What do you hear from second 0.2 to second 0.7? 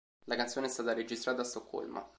La canzone è